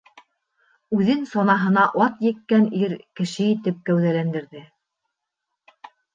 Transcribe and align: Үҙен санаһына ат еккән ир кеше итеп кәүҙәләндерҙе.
Үҙен 0.99 1.19
санаһына 1.33 1.83
ат 2.05 2.23
еккән 2.29 2.65
ир 2.81 2.97
кеше 3.21 3.47
итеп 3.53 3.79
кәүҙәләндерҙе. 3.91 4.65